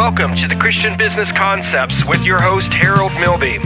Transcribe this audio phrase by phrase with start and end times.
[0.00, 3.60] Welcome to the Christian Business Concepts with your host, Harold Milby.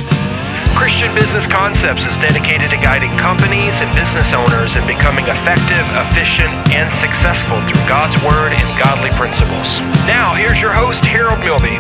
[0.75, 6.51] Christian Business Concepts is dedicated to guiding companies and business owners in becoming effective, efficient,
[6.75, 9.79] and successful through God's Word and godly principles.
[10.11, 11.79] Now, here's your host, Harold Milby.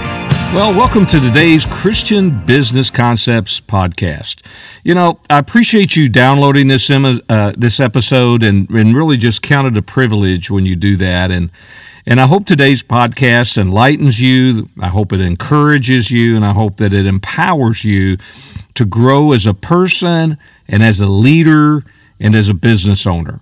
[0.54, 4.46] Well, welcome to today's Christian Business Concepts podcast.
[4.84, 9.66] You know, I appreciate you downloading this uh, this episode, and, and really just count
[9.66, 11.32] it a privilege when you do that.
[11.32, 11.50] And
[12.06, 14.68] and I hope today's podcast enlightens you.
[14.80, 18.16] I hope it encourages you, and I hope that it empowers you
[18.74, 21.82] to grow as a person and as a leader
[22.20, 23.40] and as a business owner.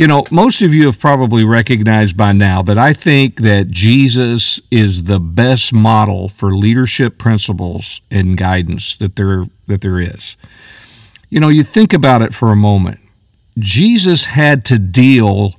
[0.00, 4.58] You know, most of you have probably recognized by now that I think that Jesus
[4.70, 10.38] is the best model for leadership principles and guidance that there that there is.
[11.28, 12.98] You know, you think about it for a moment.
[13.58, 15.56] Jesus had to deal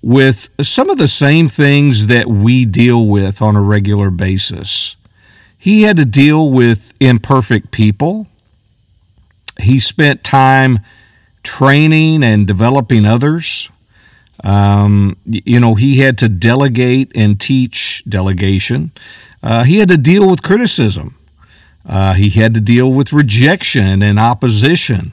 [0.00, 4.96] with some of the same things that we deal with on a regular basis.
[5.58, 8.26] He had to deal with imperfect people.
[9.60, 10.78] He spent time
[11.42, 13.70] training and developing others.
[14.42, 18.92] Um, you know, he had to delegate and teach delegation.
[19.42, 21.16] Uh, he had to deal with criticism.
[21.86, 25.12] Uh, he had to deal with rejection and opposition.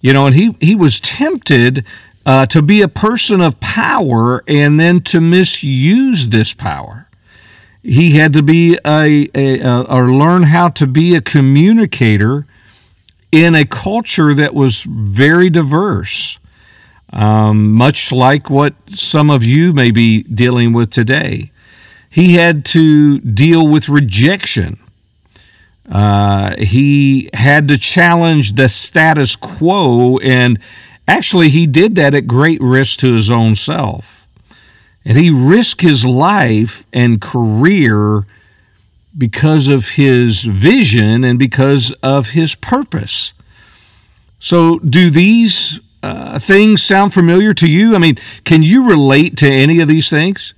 [0.00, 1.84] You know, and he, he was tempted
[2.24, 7.08] uh, to be a person of power and then to misuse this power.
[7.82, 12.46] He had to be a, a, a, or learn how to be a communicator
[13.32, 16.38] in a culture that was very diverse,
[17.12, 21.50] um, much like what some of you may be dealing with today.
[22.08, 24.78] He had to deal with rejection.
[25.90, 30.58] Uh, he had to challenge the status quo and
[31.10, 34.28] Actually, he did that at great risk to his own self.
[35.04, 38.26] And he risked his life and career
[39.16, 43.34] because of his vision and because of his purpose.
[44.38, 47.94] So, do these uh, things sound familiar to you?
[47.94, 50.54] I mean, can you relate to any of these things?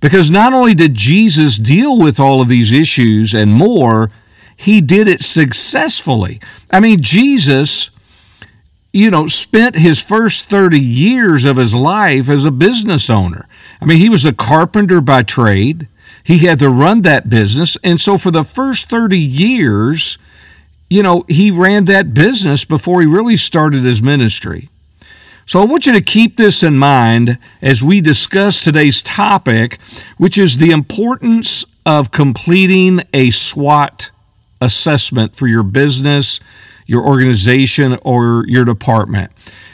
[0.00, 4.10] Because not only did Jesus deal with all of these issues and more,
[4.56, 6.40] he did it successfully.
[6.70, 7.90] I mean, Jesus
[8.96, 13.46] you know, spent his first 30 years of his life as a business owner.
[13.78, 15.86] I mean, he was a carpenter by trade.
[16.26, 17.76] He had to run that business.
[17.84, 20.18] And so for the first 30 years,
[20.90, 24.68] you know, he ran that business before he really started his ministry.
[25.44, 29.78] So I want you to keep this in mind as we discuss today's topic,
[30.16, 34.10] which is the importance of completing a SWOT
[34.60, 36.40] assessment for your business
[36.86, 39.32] your organization, or your department.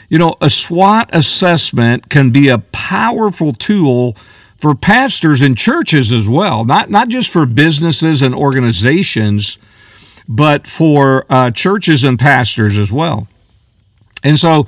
[0.09, 4.15] You know, a SWOT assessment can be a powerful tool
[4.63, 9.57] for pastors and churches as well, not, not just for businesses and organizations,
[10.25, 13.27] but for uh, churches and pastors as well.
[14.23, 14.65] And so,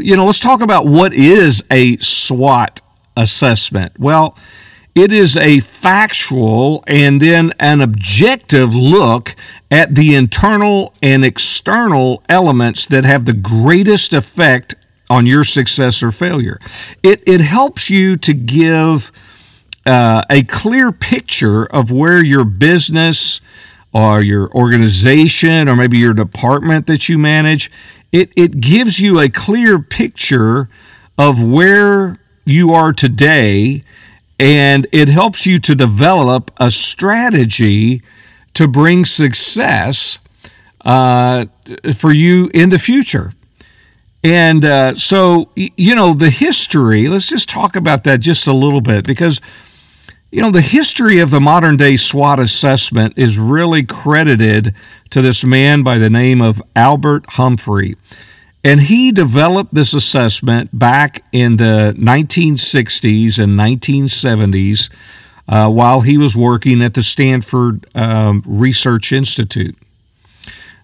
[0.00, 2.80] you know, let's talk about what is a SWOT
[3.16, 3.92] assessment.
[4.00, 4.36] Well,
[4.96, 9.36] it is a factual and then an objective look
[9.70, 14.74] at the internal and external elements that have the greatest effect
[15.08, 16.58] on your success or failure.
[17.04, 19.12] It, it helps you to give
[19.86, 23.40] uh, a clear picture of where your business
[23.92, 27.70] or your organization or maybe your department that you manage,
[28.12, 30.68] it, it gives you a clear picture
[31.16, 33.82] of where you are today
[34.38, 38.02] and it helps you to develop a strategy
[38.54, 40.18] to bring success
[40.84, 41.46] uh,
[41.94, 43.32] for you in the future.
[44.22, 48.80] And uh, so, you know, the history, let's just talk about that just a little
[48.80, 49.40] bit because,
[50.30, 54.74] you know, the history of the modern day SWOT assessment is really credited
[55.10, 57.96] to this man by the name of Albert Humphrey.
[58.64, 64.90] And he developed this assessment back in the 1960s and 1970s
[65.48, 69.76] uh, while he was working at the Stanford um, Research Institute.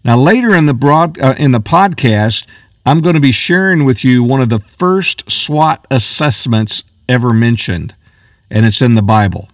[0.05, 2.46] Now, later in the broad uh, in the podcast,
[2.84, 7.94] I'm going to be sharing with you one of the first SWOT assessments ever mentioned,
[8.52, 9.49] and it's in the Bible.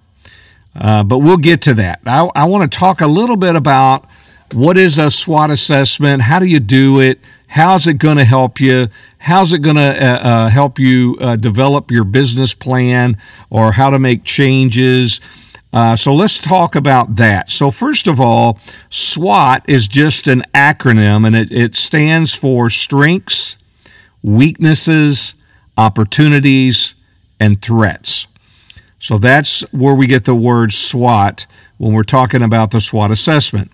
[0.78, 2.00] Uh, but we'll get to that.
[2.04, 4.04] I, I want to talk a little bit about
[4.52, 7.18] what is a SWOT assessment, how do you do it,
[7.48, 8.88] How's it going to help you?
[9.18, 13.16] How's it going to uh, uh, help you uh, develop your business plan
[13.48, 15.20] or how to make changes?
[15.72, 17.50] Uh, so let's talk about that.
[17.50, 18.58] So, first of all,
[18.90, 23.56] SWOT is just an acronym and it, it stands for strengths,
[24.22, 25.34] weaknesses,
[25.76, 26.94] opportunities,
[27.40, 28.26] and threats.
[28.98, 31.46] So that's where we get the word SWOT
[31.76, 33.70] when we're talking about the SWOT assessment.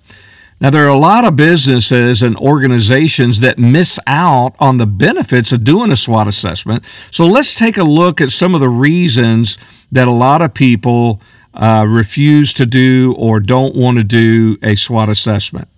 [0.60, 5.52] Now, there are a lot of businesses and organizations that miss out on the benefits
[5.52, 6.84] of doing a SWOT assessment.
[7.10, 9.58] So let's take a look at some of the reasons
[9.90, 11.20] that a lot of people
[11.54, 15.68] uh, refuse to do or don't want to do a SWOT assessment.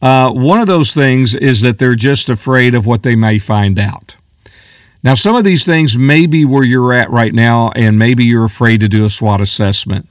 [0.00, 3.78] Uh, one of those things is that they're just afraid of what they may find
[3.78, 4.16] out.
[5.02, 8.44] Now, some of these things may be where you're at right now, and maybe you're
[8.44, 10.08] afraid to do a SWOT assessment.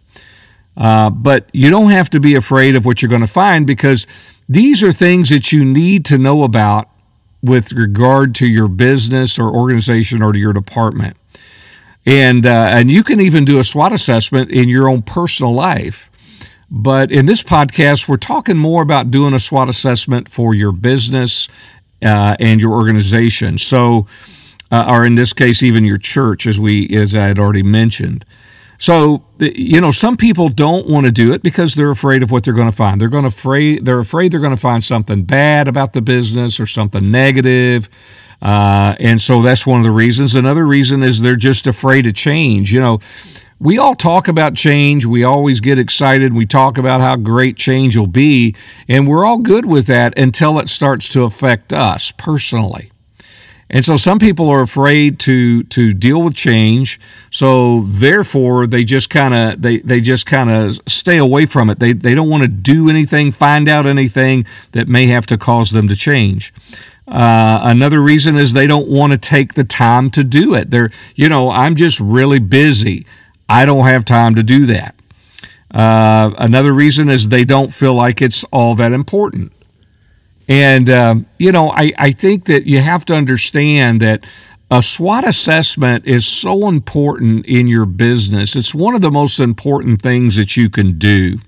[0.77, 4.05] Uh, but you don't have to be afraid of what you're going to find because
[4.47, 6.89] these are things that you need to know about
[7.41, 11.15] with regard to your business or organization or to your department.
[12.05, 16.11] And, uh, and you can even do a SWOT assessment in your own personal life.
[16.69, 21.47] But in this podcast, we're talking more about doing a SWOT assessment for your business
[22.03, 23.57] uh, and your organization.
[23.57, 24.07] So,
[24.71, 28.25] uh, or in this case, even your church, as we as I had already mentioned.
[28.77, 32.43] So, you know, some people don't want to do it because they're afraid of what
[32.43, 32.99] they're going to find.
[32.99, 36.59] They're going to afraid they're afraid they're going to find something bad about the business
[36.59, 37.89] or something negative.
[38.41, 40.35] Uh, and so that's one of the reasons.
[40.35, 42.73] Another reason is they're just afraid of change.
[42.73, 42.99] You know,
[43.59, 45.05] we all talk about change.
[45.05, 46.33] We always get excited.
[46.33, 48.55] We talk about how great change will be.
[48.89, 52.91] And we're all good with that until it starts to affect us personally.
[53.69, 56.99] And so some people are afraid to to deal with change.
[57.31, 61.79] So therefore they just kind of they, they just kind of stay away from it.
[61.79, 65.71] They they don't want to do anything, find out anything that may have to cause
[65.71, 66.53] them to change.
[67.07, 70.71] Uh, another reason is they don't want to take the time to do it.
[70.71, 73.05] They're, you know, I'm just really busy.
[73.47, 74.95] I don't have time to do that.
[75.69, 79.51] Uh, another reason is they don't feel like it's all that important.
[80.47, 84.25] And, um, you know, I, I think that you have to understand that
[84.69, 88.55] a SWOT assessment is so important in your business.
[88.55, 91.39] It's one of the most important things that you can do.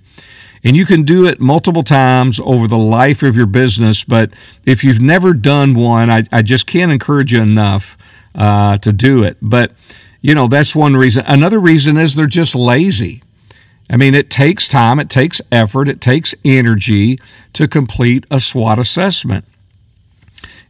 [0.63, 4.03] And you can do it multiple times over the life of your business.
[4.03, 4.33] But
[4.65, 7.97] if you've never done one, I, I just can't encourage you enough
[8.35, 9.37] uh, to do it.
[9.41, 9.71] But,
[10.21, 11.23] you know, that's one reason.
[11.27, 13.23] Another reason is they're just lazy.
[13.89, 17.17] I mean, it takes time, it takes effort, it takes energy
[17.53, 19.45] to complete a SWOT assessment.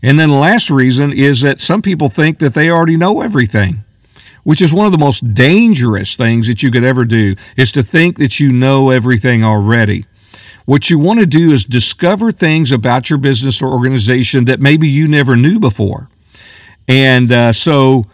[0.04, 3.84] And then the last reason is that some people think that they already know everything,
[4.44, 7.82] which is one of the most dangerous things that you could ever do, is to
[7.82, 10.06] think that you know everything already.
[10.66, 14.88] What you want to do is discover things about your business or organization that maybe
[14.88, 16.10] you never knew before.
[16.88, 18.06] And uh, so,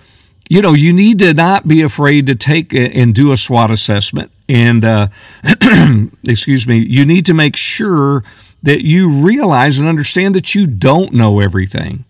[0.50, 4.32] you know, you need to not be afraid to take and do a SWOT assessment.
[4.50, 5.08] And, uh,
[6.24, 8.24] excuse me, you need to make sure
[8.62, 12.06] that you realize and understand that you don't know everything.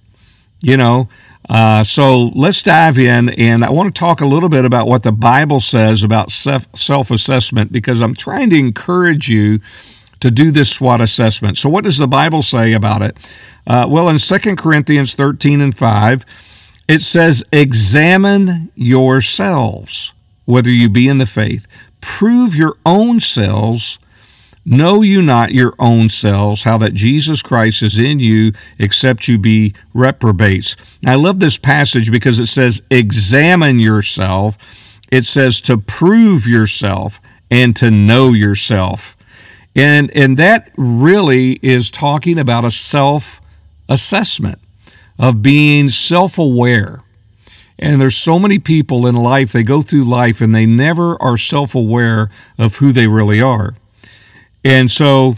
[0.61, 1.09] You know,
[1.49, 5.03] uh, so let's dive in, and I want to talk a little bit about what
[5.03, 9.59] the Bible says about self assessment because I'm trying to encourage you
[10.21, 11.57] to do this SWOT assessment.
[11.57, 13.17] So, what does the Bible say about it?
[13.67, 16.25] Uh, well, in 2 Corinthians 13 and 5,
[16.87, 20.13] it says, Examine yourselves,
[20.45, 21.67] whether you be in the faith.
[22.03, 23.97] Prove your own selves.
[24.65, 29.37] Know you not your own selves, how that Jesus Christ is in you, except you
[29.37, 30.75] be reprobates.
[31.01, 34.99] Now, I love this passage because it says, Examine yourself.
[35.13, 39.15] It says to prove yourself and to know yourself.
[39.73, 43.39] And, and that really is talking about a self
[43.87, 44.59] assessment
[45.17, 47.01] of being self aware.
[47.79, 51.37] And there's so many people in life, they go through life and they never are
[51.37, 53.75] self aware of who they really are.
[54.63, 55.37] And so,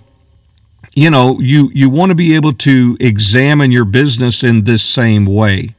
[0.95, 5.25] you know, you, you want to be able to examine your business in this same
[5.25, 5.75] way.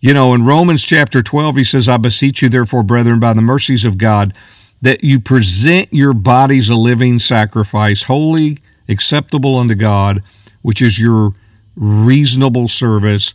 [0.00, 3.42] You know, in Romans chapter 12, he says, I beseech you, therefore, brethren, by the
[3.42, 4.34] mercies of God,
[4.80, 8.58] that you present your bodies a living sacrifice, holy,
[8.88, 10.24] acceptable unto God,
[10.62, 11.34] which is your
[11.76, 13.32] reasonable service.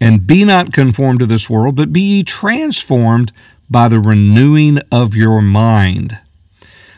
[0.00, 3.32] And be not conformed to this world, but be ye transformed
[3.70, 6.18] by the renewing of your mind.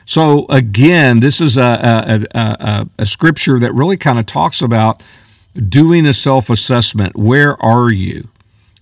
[0.04, 5.02] So, again, this is a, a, a, a scripture that really kind of talks about
[5.68, 7.16] doing a self assessment.
[7.16, 8.28] Where are you?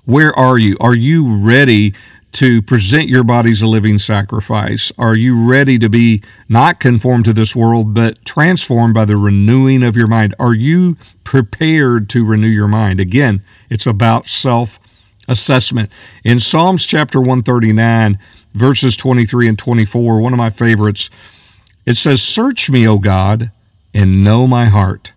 [0.04, 0.76] Where are you?
[0.80, 1.94] Are you ready
[2.34, 4.92] to present your bodies a living sacrifice?
[4.98, 9.82] Are you ready to be not conformed to this world, but transformed by the renewing
[9.82, 10.34] of your mind?
[10.38, 12.98] Are you prepared to renew your mind?
[12.98, 14.80] Again, it's about self
[15.28, 15.90] assessment.
[16.24, 18.18] In Psalms chapter 139,
[18.52, 21.10] verses 23 and 24, one of my favorites,
[21.86, 23.52] it says, Search me, O God,
[23.94, 25.12] and know my heart.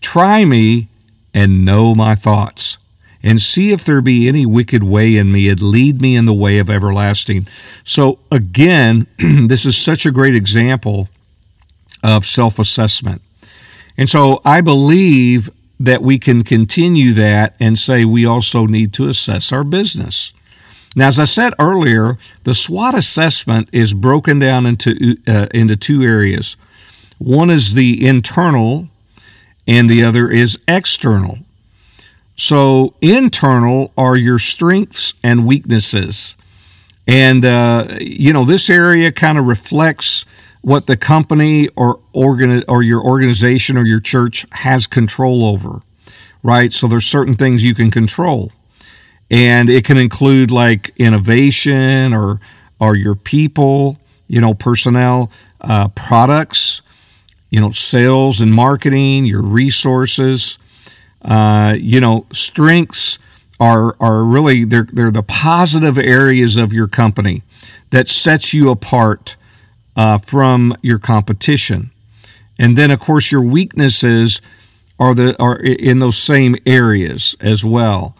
[0.00, 0.88] Try me
[1.34, 2.78] and know my thoughts
[3.26, 6.32] and see if there be any wicked way in me and lead me in the
[6.32, 7.48] way of everlasting.
[7.82, 11.08] So, again, this is such a great example
[12.04, 13.20] of self assessment.
[13.98, 19.08] And so I believe that we can continue that and say we also need to
[19.08, 20.32] assess our business.
[20.94, 26.02] Now, as I said earlier, the SWOT assessment is broken down into uh, into two
[26.02, 26.56] areas.
[27.18, 28.88] One is the internal,
[29.66, 31.38] and the other is external.
[32.36, 36.36] So, internal are your strengths and weaknesses,
[37.06, 40.26] and uh, you know this area kind of reflects
[40.66, 45.80] what the company or organ or your organization or your church has control over,
[46.42, 46.72] right?
[46.72, 48.50] So there's certain things you can control.
[49.30, 52.40] And it can include like innovation or
[52.80, 56.82] or your people, you know, personnel, uh, products,
[57.48, 60.58] you know, sales and marketing, your resources,
[61.26, 63.18] uh, you know, strengths
[63.58, 67.42] are are really they're they're the positive areas of your company
[67.90, 69.36] that sets you apart
[69.96, 71.90] uh, from your competition.
[72.58, 74.40] And then, of course, your weaknesses
[74.98, 78.16] are the are in those same areas as well.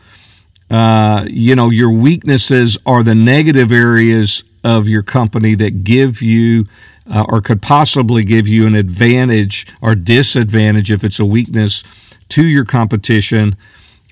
[0.68, 6.66] Uh, you know, your weaknesses are the negative areas of your company that give you
[7.08, 11.84] uh, or could possibly give you an advantage or disadvantage if it's a weakness
[12.30, 13.56] to your competition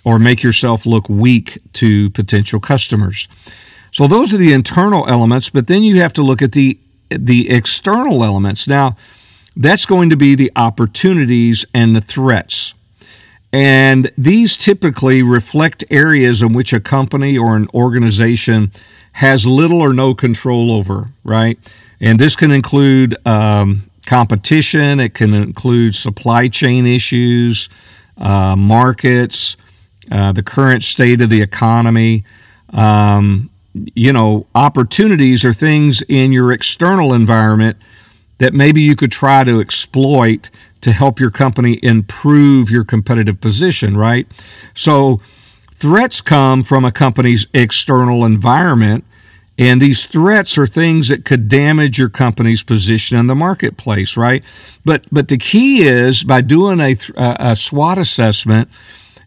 [0.05, 3.29] or make yourself look weak to potential customers.
[3.91, 6.79] So those are the internal elements, but then you have to look at the
[7.11, 8.67] the external elements.
[8.67, 8.97] Now,
[9.57, 12.75] that's going to be the opportunities and the threats.
[13.53, 18.73] And these typically reflect areas in which a company or an organization
[19.13, 21.57] has little or no control over, right?
[22.01, 27.69] And this can include um, competition, it can include supply chain issues,
[28.19, 29.57] uh, markets,
[30.11, 32.25] uh, the current state of the economy,
[32.73, 33.51] um,
[33.95, 37.77] you know, opportunities are things in your external environment
[38.39, 43.97] that maybe you could try to exploit to help your company improve your competitive position,
[43.97, 44.27] right?
[44.75, 45.21] So
[45.73, 49.05] threats come from a company's external environment.
[49.57, 54.43] And these threats are things that could damage your company's position in the marketplace, right?
[54.85, 58.69] But but the key is by doing a, a SWOT assessment,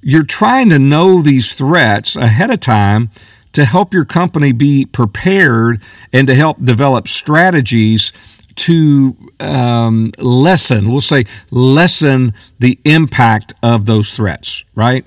[0.02, 3.10] you're trying to know these threats ahead of time
[3.54, 5.82] to help your company be prepared
[6.12, 8.12] and to help develop strategies
[8.56, 15.06] to um, lessen, we'll say, lessen the impact of those threats, right?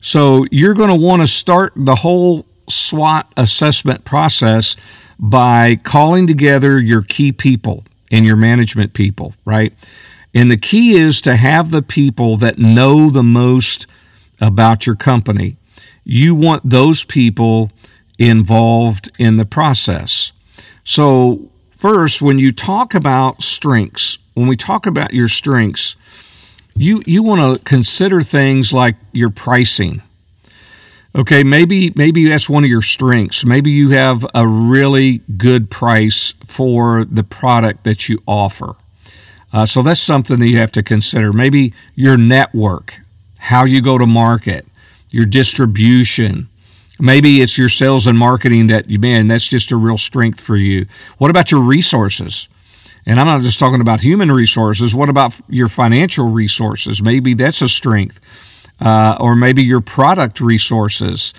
[0.00, 4.76] So you're going to want to start the whole SWOT assessment process
[5.18, 9.72] by calling together your key people and your management people, right?
[10.34, 13.86] And the key is to have the people that know the most
[14.40, 15.56] about your company
[16.04, 17.70] you want those people
[18.18, 20.32] involved in the process.
[20.84, 25.96] So, first, when you talk about strengths, when we talk about your strengths,
[26.76, 30.02] you, you want to consider things like your pricing.
[31.16, 33.44] Okay, maybe maybe that's one of your strengths.
[33.44, 38.74] Maybe you have a really good price for the product that you offer.
[39.52, 41.32] Uh, so that's something that you have to consider.
[41.32, 42.98] Maybe your network,
[43.38, 44.66] how you go to market,
[45.10, 46.48] your distribution.
[46.98, 50.56] Maybe it's your sales and marketing that, you man, that's just a real strength for
[50.56, 50.86] you.
[51.18, 52.48] What about your resources?
[53.06, 54.94] And I'm not just talking about human resources.
[54.94, 57.00] What about your financial resources?
[57.02, 58.18] Maybe that's a strength.
[58.80, 61.32] Uh, or maybe your product resources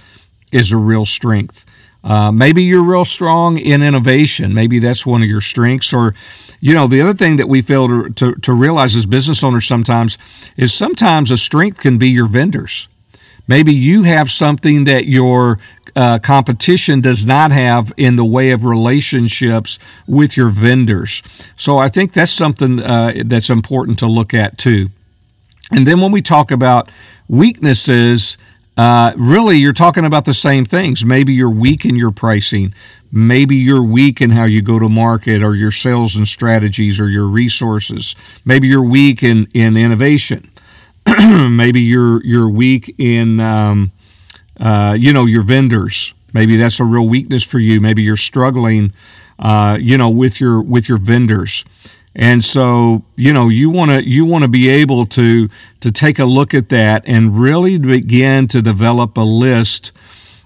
[0.51, 1.65] is a real strength.
[2.04, 4.54] Uh, maybe you're real strong in innovation.
[4.54, 5.92] Maybe that's one of your strengths.
[5.92, 6.13] Or,
[6.62, 9.65] you know, the other thing that we fail to, to, to realize as business owners
[9.65, 10.18] sometimes
[10.56, 12.88] is sometimes a strength can be your vendors.
[13.48, 15.60] Maybe you have something that your
[15.96, 21.24] uh, competition does not have in the way of relationships with your vendors.
[21.56, 24.89] So I think that's something uh, that's important to look at too.
[25.72, 26.92] And then when we talk about
[27.27, 28.38] weaknesses,
[28.77, 31.05] uh, really you're talking about the same things.
[31.05, 32.74] Maybe you're weak in your pricing.
[33.12, 37.08] Maybe you're weak in how you go to market or your sales and strategies or
[37.08, 38.15] your resources.
[38.44, 40.51] Maybe you're weak in, in innovation.
[41.50, 43.91] maybe you're you're weak in um,
[44.60, 46.13] uh, you know your vendors.
[46.34, 47.79] Maybe that's a real weakness for you.
[47.79, 48.91] Maybe you're struggling,
[49.38, 51.63] uh, you know, with your with your vendors.
[52.15, 55.50] And so, you know, you want to you want to be able to
[55.81, 59.91] to take a look at that and really begin to develop a list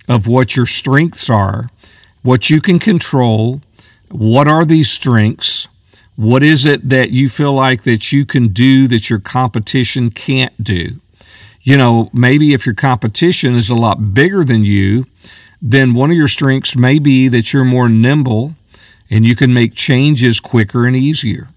[0.08, 1.70] of what your strengths are,
[2.24, 3.62] what you can control,
[4.10, 5.68] what are these strengths,
[6.16, 10.64] what is it that you feel like that you can do that your competition can't
[10.64, 11.00] do?
[11.62, 15.06] you know, maybe if your competition is a lot bigger than you,
[15.62, 18.54] then one of your strengths may be that you're more nimble
[19.10, 21.50] and you can make changes quicker and easier.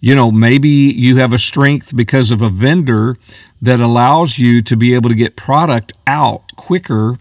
[0.00, 3.16] You know, maybe you have a strength because of a vendor
[3.62, 7.18] that allows you to be able to get product out quicker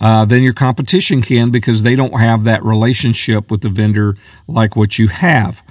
[0.00, 4.76] uh, than your competition can because they don't have that relationship with the vendor like
[4.76, 5.62] what you have.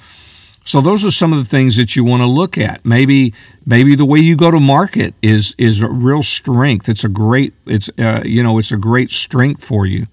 [0.65, 2.85] So those are some of the things that you want to look at.
[2.85, 3.33] Maybe
[3.65, 6.89] maybe the way you go to market is is a real strength.
[6.89, 10.07] It's a great it's uh, you know it's a great strength for you.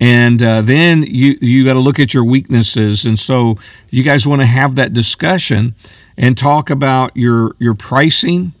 [0.00, 3.04] And uh, then you you got to look at your weaknesses.
[3.04, 3.56] And so
[3.90, 5.74] you guys want to have that discussion
[6.16, 8.54] and talk about your your pricing.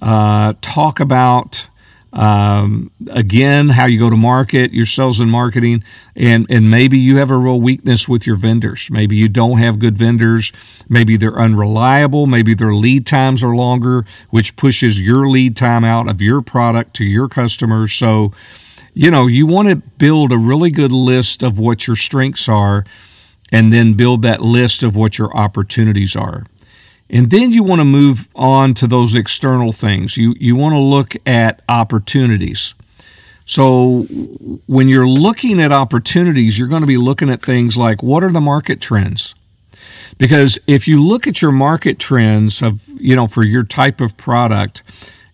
[0.00, 1.68] Uh, talk about
[2.12, 5.84] um, again, how you go to market, your sales and marketing,
[6.16, 8.90] and and maybe you have a real weakness with your vendors.
[8.90, 10.52] Maybe you don't have good vendors.
[10.88, 12.26] Maybe they're unreliable.
[12.26, 16.94] Maybe their lead times are longer, which pushes your lead time out of your product
[16.96, 17.92] to your customers.
[17.92, 18.32] So,
[18.94, 22.84] you know, you want to build a really good list of what your strengths are,
[23.50, 26.46] and then build that list of what your opportunities are.
[27.10, 30.16] And then you want to move on to those external things.
[30.16, 32.74] You, you want to look at opportunities.
[33.46, 34.02] So
[34.66, 38.30] when you're looking at opportunities, you're going to be looking at things like what are
[38.30, 39.34] the market trends?
[40.18, 44.16] Because if you look at your market trends of, you know, for your type of
[44.18, 44.82] product,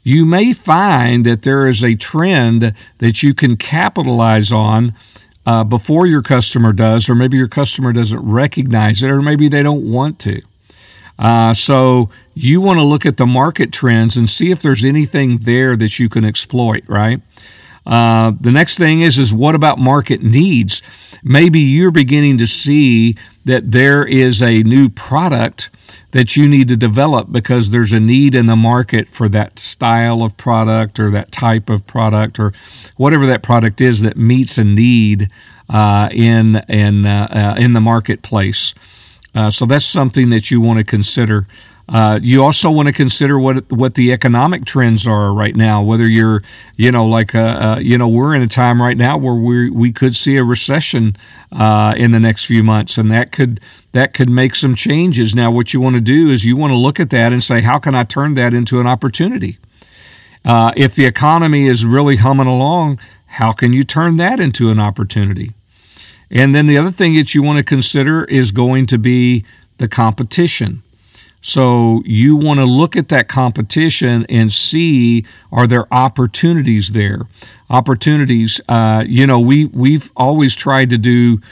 [0.04, 4.94] you may find that there is a trend that you can capitalize on
[5.46, 9.62] uh, before your customer does, or maybe your customer doesn't recognize it, or maybe they
[9.62, 10.40] don't want to.
[11.18, 15.38] Uh, so you want to look at the market trends and see if there's anything
[15.38, 17.20] there that you can exploit, right?
[17.86, 20.82] Uh, the next thing is is what about market needs?
[21.22, 25.70] Maybe you're beginning to see that there is a new product
[26.12, 30.22] that you need to develop because there's a need in the market for that style
[30.22, 32.52] of product or that type of product or
[32.96, 35.28] whatever that product is that meets a need
[35.68, 38.74] uh, in in uh, uh in the marketplace.
[39.34, 41.46] Uh, so that's something that you want to consider.
[41.86, 45.82] Uh, you also want to consider what what the economic trends are right now.
[45.82, 46.40] Whether you're,
[46.76, 49.68] you know, like, uh, uh, you know, we're in a time right now where we
[49.68, 51.14] we could see a recession
[51.52, 53.60] uh, in the next few months, and that could
[53.92, 55.34] that could make some changes.
[55.34, 57.60] Now, what you want to do is you want to look at that and say,
[57.60, 59.58] how can I turn that into an opportunity?
[60.46, 65.52] If the economy is really humming along, how can you turn that into an opportunity?
[66.30, 69.44] And then the other thing that you want to consider is going to be
[69.78, 70.82] the competition.
[71.46, 77.26] So you want to look at that competition and see are there opportunities there?
[77.68, 78.62] Opportunities.
[78.66, 81.42] Uh, you know, we we've always tried to do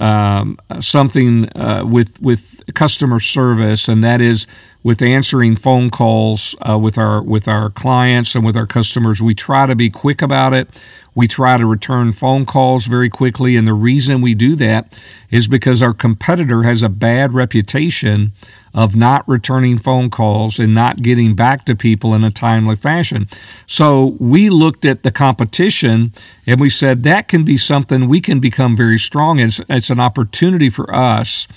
[0.00, 4.46] um, something uh, with with customer service, and that is
[4.82, 9.22] with answering phone calls uh, with our with our clients and with our customers.
[9.22, 10.68] We try to be quick about it.
[11.14, 14.98] We try to return phone calls very quickly, and the reason we do that
[15.30, 18.32] is because our competitor has a bad reputation
[18.76, 23.26] of not returning phone calls and not getting back to people in a timely fashion.
[23.66, 26.12] So we looked at the competition
[26.46, 29.40] and we said that can be something we can become very strong.
[29.40, 31.48] It's, it's an opportunity for us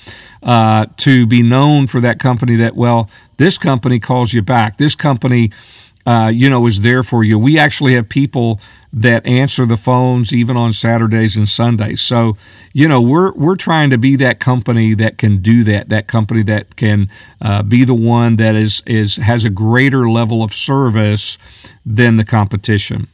[0.42, 4.78] uh, to be known for that company that, well, this company calls you back.
[4.78, 5.52] This company,
[6.06, 7.38] uh, you know, is there for you.
[7.38, 12.02] We actually have people that answer the phones even on Saturdays and Sundays.
[12.02, 12.38] So,
[12.74, 15.90] you know, we're we're trying to be that company that can do that.
[15.90, 17.10] That company that can
[17.42, 21.38] uh, be the one that is is has a greater level of service
[21.86, 23.08] than the competition.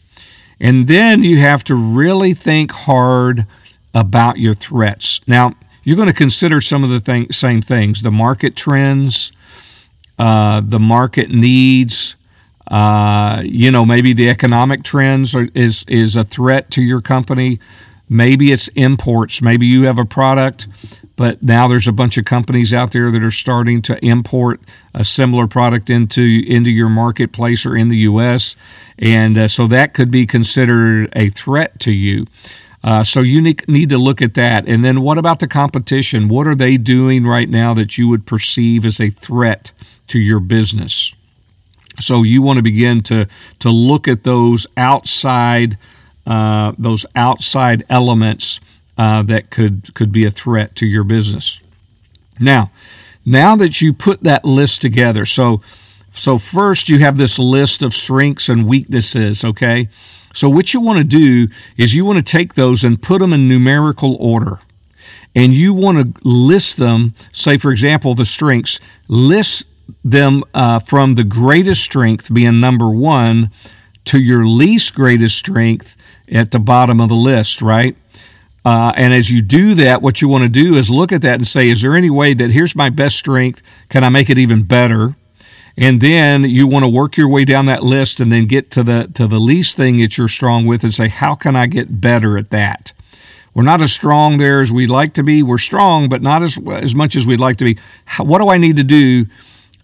[0.60, 3.46] And then you have to really think hard
[3.94, 5.20] about your threats.
[5.28, 9.34] Now, you're going to consider some of the thing, same things: the market trends,
[10.18, 12.16] uh, the market needs
[12.68, 17.60] uh, you know, maybe the economic trends are, is is a threat to your company.
[18.10, 19.42] Maybe it's imports.
[19.42, 20.68] Maybe you have a product,
[21.16, 24.60] but now there's a bunch of companies out there that are starting to import
[24.94, 28.56] a similar product into into your marketplace or in the U.S.
[28.98, 32.26] And uh, so that could be considered a threat to you.
[32.84, 34.68] Uh, so you need, need to look at that.
[34.68, 36.28] And then what about the competition?
[36.28, 39.72] What are they doing right now that you would perceive as a threat
[40.08, 41.16] to your business?
[42.00, 43.28] So you want to begin to
[43.60, 45.78] to look at those outside
[46.26, 48.60] uh, those outside elements
[48.98, 51.60] uh, that could could be a threat to your business.
[52.40, 52.72] Now,
[53.26, 55.62] now that you put that list together, so
[56.12, 59.44] so first you have this list of strengths and weaknesses.
[59.44, 59.90] Okay,
[60.34, 63.34] so what you want to do is you want to take those and put them
[63.34, 64.60] in numerical order
[65.36, 69.66] and you want to list them say for example the strengths list
[70.04, 73.52] them uh, from the greatest strength being number one
[74.06, 75.98] to your least greatest strength
[76.32, 77.96] at the bottom of the list, right?
[78.64, 81.36] Uh, and as you do that, what you want to do is look at that
[81.36, 83.62] and say, is there any way that here's my best strength?
[83.90, 85.16] Can I make it even better?
[85.78, 88.84] And then you want to work your way down that list and then get to
[88.84, 92.00] the to the least thing that you're strong with and say, how can I get
[92.02, 92.94] better at that?
[93.54, 95.44] We're not as strong there as we'd like to be.
[95.44, 97.78] We're strong, but not as as much as we'd like to be.
[98.06, 99.26] How, what do I need to do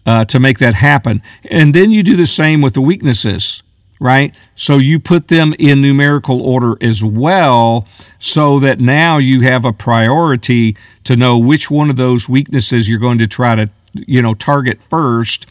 [0.06, 1.22] uh, to make that happen?
[1.50, 3.62] And then you do the same with the weaknesses
[4.02, 4.36] right?
[4.56, 7.86] So you put them in numerical order as well,
[8.18, 12.98] so that now you have a priority to know which one of those weaknesses you're
[12.98, 15.46] going to try to, you know, target first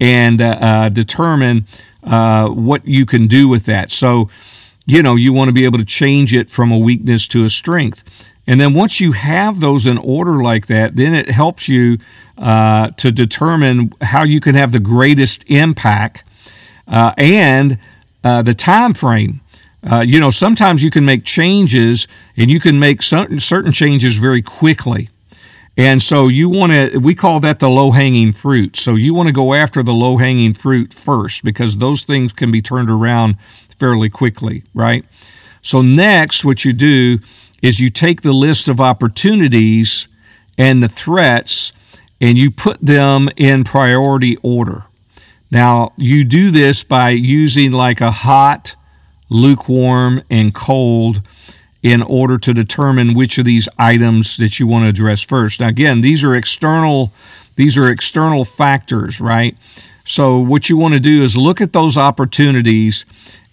[0.00, 1.64] and uh, uh, determine
[2.02, 3.92] uh, what you can do with that.
[3.92, 4.28] So,
[4.84, 7.50] you know, you want to be able to change it from a weakness to a
[7.50, 8.31] strength.
[8.46, 11.98] And then once you have those in order like that, then it helps you
[12.38, 16.24] uh, to determine how you can have the greatest impact
[16.88, 17.78] uh, and
[18.24, 19.40] uh, the time frame.
[19.90, 24.16] Uh, you know, sometimes you can make changes and you can make certain, certain changes
[24.16, 25.08] very quickly.
[25.76, 28.76] And so you want to, we call that the low hanging fruit.
[28.76, 32.50] So you want to go after the low hanging fruit first because those things can
[32.50, 33.38] be turned around
[33.78, 35.04] fairly quickly, right?
[35.62, 37.18] So next, what you do
[37.62, 40.08] is you take the list of opportunities
[40.58, 41.72] and the threats
[42.20, 44.84] and you put them in priority order.
[45.50, 48.74] Now, you do this by using like a hot,
[49.28, 51.22] lukewarm, and cold
[51.82, 55.60] in order to determine which of these items that you want to address first.
[55.60, 57.12] Now, again, these are external
[57.56, 59.56] these are external factors, right?
[60.04, 63.04] So what you want to do is look at those opportunities,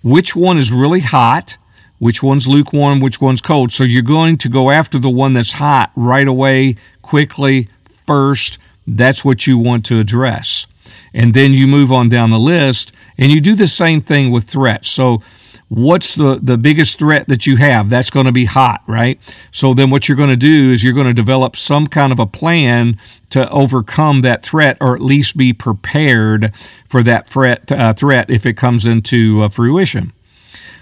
[0.03, 1.57] which one is really hot,
[1.99, 3.71] which one's lukewarm, which one's cold.
[3.71, 7.69] So you're going to go after the one that's hot right away, quickly,
[8.07, 8.57] first.
[8.87, 10.65] That's what you want to address
[11.13, 14.45] and then you move on down the list and you do the same thing with
[14.45, 14.89] threats.
[14.89, 15.21] So
[15.67, 17.89] what's the, the biggest threat that you have?
[17.89, 19.19] That's going to be hot, right?
[19.51, 22.19] So then what you're going to do is you're going to develop some kind of
[22.19, 22.97] a plan
[23.31, 28.45] to overcome that threat or at least be prepared for that threat, uh, threat if
[28.45, 30.13] it comes into uh, fruition.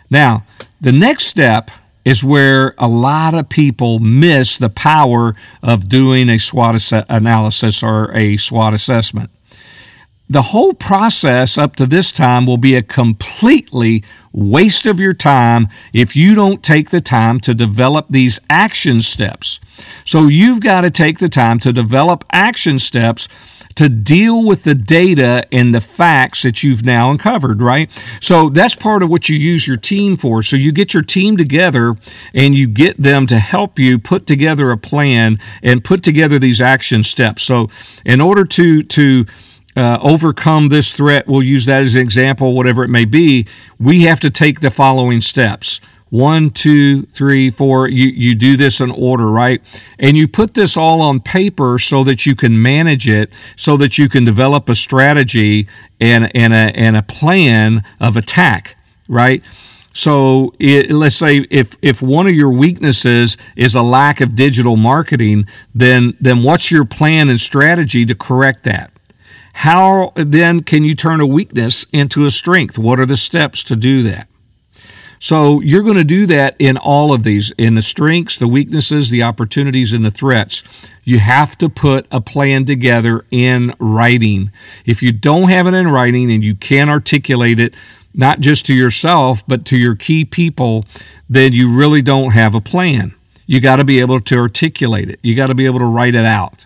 [0.10, 0.46] Now,
[0.80, 1.70] the next step
[2.06, 8.16] is where a lot of people miss the power of doing a SWOT analysis or
[8.16, 9.30] a SWOT assessment
[10.30, 15.68] the whole process up to this time will be a completely waste of your time
[15.94, 19.60] if you don't take the time to develop these action steps.
[20.06, 23.30] So you've got to take the time to develop action steps
[23.78, 27.92] to deal with the data and the facts that you've now uncovered, right?
[28.20, 30.42] So that's part of what you use your team for.
[30.42, 31.96] So you get your team together
[32.34, 36.60] and you get them to help you put together a plan and put together these
[36.60, 37.44] action steps.
[37.44, 37.70] So
[38.04, 39.26] in order to to
[39.76, 43.46] uh, overcome this threat, we'll use that as an example, whatever it may be,
[43.80, 45.80] we have to take the following steps.
[46.10, 47.90] One, two, three, four.
[47.90, 49.62] You, you do this in order, right?
[50.00, 53.98] And you put this all on paper so that you can manage it, so that
[53.98, 55.68] you can develop a strategy
[56.00, 58.78] and, and, a, and a plan of attack,
[59.10, 59.44] right?
[59.94, 64.78] So it, let's say if if one of your weaknesses is a lack of digital
[64.78, 68.92] marketing, then then what's your plan and strategy to correct that?
[69.54, 72.78] How then can you turn a weakness into a strength?
[72.78, 74.28] What are the steps to do that?
[75.20, 79.10] So you're going to do that in all of these, in the strengths, the weaknesses,
[79.10, 80.64] the opportunities, and the threats.
[81.04, 84.52] You have to put a plan together in writing.
[84.86, 87.74] If you don't have it in writing and you can't articulate it,
[88.14, 90.86] not just to yourself, but to your key people,
[91.30, 93.14] then you really don't have a plan.
[93.46, 95.20] You got to be able to articulate it.
[95.24, 96.66] You got to be able to write it out.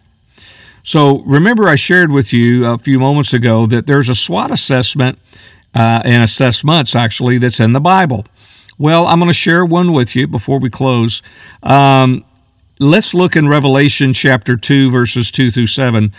[0.83, 5.19] So remember, I shared with you a few moments ago that there's a SWOT assessment
[5.75, 8.25] uh, and assessments actually that's in the Bible.
[8.77, 11.21] Well, I'm going to share one with you before we close.
[11.61, 12.25] Um,
[12.79, 16.11] let's look in Revelation chapter 2, verses 2 through 7,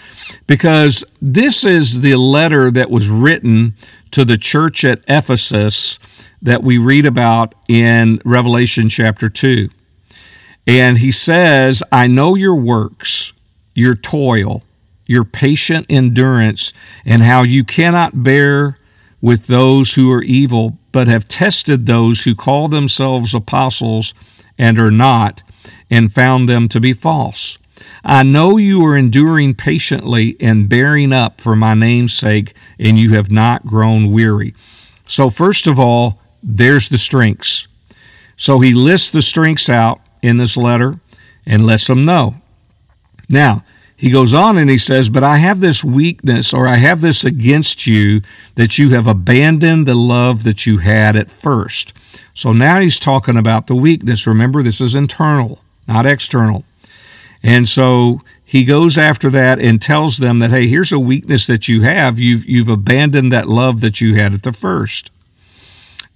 [0.46, 3.74] because this is the letter that was written
[4.12, 5.98] to the church at Ephesus
[6.40, 9.68] that we read about in Revelation chapter 2.
[10.66, 13.32] And he says, I know your works
[13.74, 14.62] your toil,
[15.06, 16.72] your patient endurance,
[17.04, 18.76] and how you cannot bear
[19.22, 24.12] with those who are evil, but have tested those who call themselves apostles
[24.58, 25.42] and are not,
[25.90, 27.56] and found them to be false.
[28.04, 33.14] I know you are enduring patiently and bearing up for my name's sake, and you
[33.14, 34.54] have not grown weary.
[35.06, 37.66] So, first of all, there's the strengths.
[38.36, 41.00] So, he lists the strengths out in this letter
[41.46, 42.36] and lets them know
[43.32, 43.64] now,
[44.02, 47.22] he goes on and he says, But I have this weakness, or I have this
[47.22, 48.20] against you,
[48.56, 51.92] that you have abandoned the love that you had at first.
[52.34, 54.26] So now he's talking about the weakness.
[54.26, 56.64] Remember, this is internal, not external.
[57.44, 61.68] And so he goes after that and tells them that, hey, here's a weakness that
[61.68, 62.18] you have.
[62.18, 65.12] You've, you've abandoned that love that you had at the first.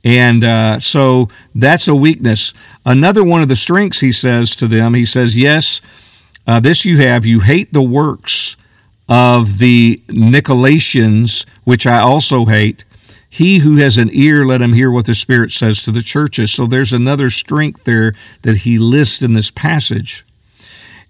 [0.03, 2.53] And uh, so that's a weakness.
[2.85, 5.81] Another one of the strengths, he says to them, he says, yes,
[6.47, 8.57] uh, this you have, you hate the works
[9.09, 12.85] of the Nicolaitans, which I also hate.
[13.29, 16.53] He who has an ear, let him hear what the Spirit says to the churches.
[16.53, 20.25] So there's another strength there that he lists in this passage.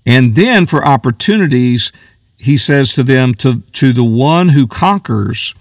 [0.04, 1.92] And then for opportunities,
[2.36, 5.54] he says to them, to, to the one who conquers,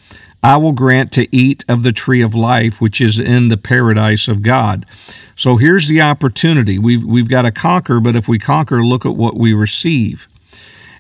[0.45, 4.27] I will grant to eat of the tree of life, which is in the paradise
[4.27, 4.85] of God.
[5.35, 6.77] So here's the opportunity.
[6.77, 10.27] We've, we've got to conquer, but if we conquer, look at what we receive.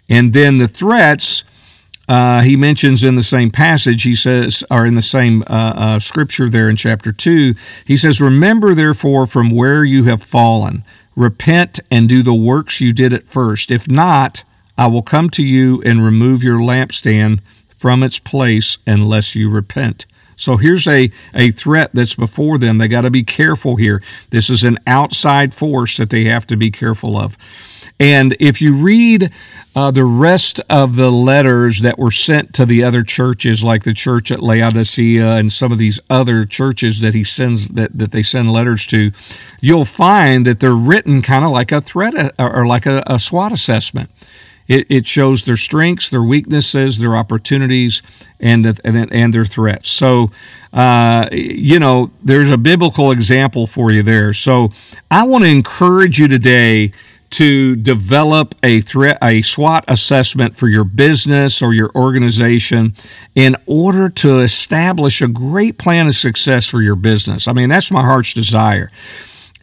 [0.09, 1.43] And then the threats,
[2.09, 5.99] uh, he mentions in the same passage, he says, or in the same uh, uh,
[5.99, 7.53] scripture there in chapter 2,
[7.85, 10.83] he says, Remember therefore from where you have fallen,
[11.15, 13.69] repent and do the works you did at first.
[13.69, 14.43] If not,
[14.75, 17.41] I will come to you and remove your lampstand
[17.77, 20.05] from its place unless you repent.
[20.37, 22.77] So here's a, a threat that's before them.
[22.77, 24.01] They got to be careful here.
[24.31, 27.37] This is an outside force that they have to be careful of.
[27.97, 29.31] And if you read
[29.73, 33.93] uh, the rest of the letters that were sent to the other churches, like the
[33.93, 38.21] church at Laodicea and some of these other churches that he sends that, that they
[38.21, 39.11] send letters to,
[39.61, 43.17] you'll find that they're written kind of like a threat uh, or like a, a
[43.17, 44.09] SWOT assessment.
[44.67, 48.01] It, it shows their strengths, their weaknesses, their opportunities,
[48.39, 49.89] and and, and their threats.
[49.89, 50.31] So,
[50.73, 54.33] uh, you know, there's a biblical example for you there.
[54.33, 54.71] So,
[55.11, 56.91] I want to encourage you today
[57.31, 62.93] to develop a threat a SWOT assessment for your business or your organization
[63.35, 67.47] in order to establish a great plan of success for your business.
[67.47, 68.91] I mean, that's my heart's desire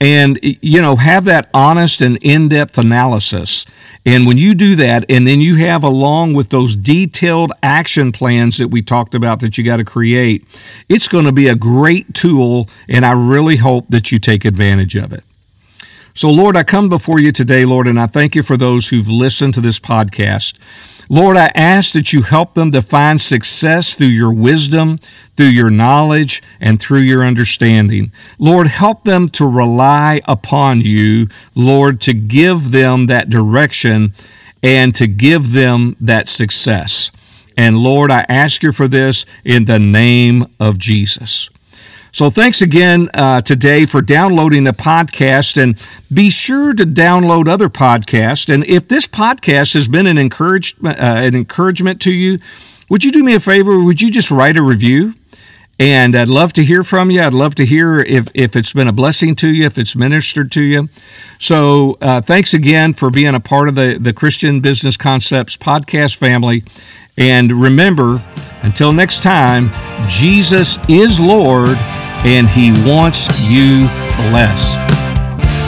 [0.02, 3.64] and you know have that honest and in-depth analysis.
[4.04, 8.58] And when you do that and then you have along with those detailed action plans
[8.58, 10.44] that we talked about that you got to create
[10.88, 14.96] it's going to be a great tool and i really hope that you take advantage
[14.96, 15.22] of it.
[16.14, 19.08] So lord i come before you today lord and i thank you for those who've
[19.08, 20.58] listened to this podcast
[21.08, 24.98] Lord, I ask that you help them to find success through your wisdom,
[25.36, 28.12] through your knowledge, and through your understanding.
[28.38, 34.14] Lord, help them to rely upon you, Lord, to give them that direction
[34.62, 37.10] and to give them that success.
[37.56, 41.50] And Lord, I ask you for this in the name of Jesus.
[42.12, 45.80] So thanks again uh, today for downloading the podcast and
[46.12, 48.52] be sure to download other podcasts.
[48.52, 52.38] And if this podcast has been an, uh, an encouragement to you,
[52.90, 53.82] would you do me a favor?
[53.82, 55.14] Would you just write a review?
[55.78, 57.22] And I'd love to hear from you.
[57.22, 60.52] I'd love to hear if, if it's been a blessing to you, if it's ministered
[60.52, 60.90] to you.
[61.38, 66.16] So uh, thanks again for being a part of the, the Christian Business Concepts podcast
[66.16, 66.62] family.
[67.16, 68.22] And remember,
[68.62, 69.70] until next time,
[70.08, 71.78] Jesus is Lord
[72.24, 73.88] and He wants you
[74.30, 74.78] blessed.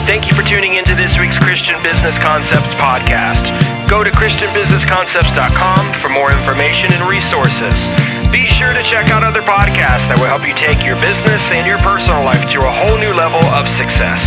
[0.05, 3.49] Thank you for tuning into this week's Christian Business Concepts podcast.
[3.89, 7.87] Go to ChristianBusinessConcepts.com for more information and resources.
[8.31, 11.65] Be sure to check out other podcasts that will help you take your business and
[11.65, 14.21] your personal life to a whole new level of success.